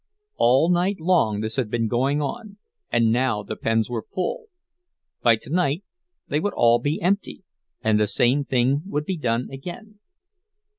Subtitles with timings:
[0.37, 2.57] All night long this had been going on,
[2.91, 4.45] and now the pens were full;
[5.21, 5.83] by tonight
[6.27, 7.43] they would all be empty,
[7.83, 9.99] and the same thing would be done again.